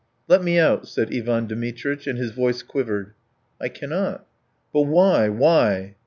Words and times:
"Let 0.27 0.41
me 0.43 0.57
out," 0.57 0.87
said 0.87 1.13
Ivan 1.13 1.45
Dmitritch, 1.45 2.07
and 2.07 2.17
his 2.17 2.31
voice 2.31 2.63
quivered. 2.63 3.13
"I 3.61 3.69
cannot." 3.69 4.25
"But 4.73 4.87
why, 4.87 5.29
why?" 5.29 5.95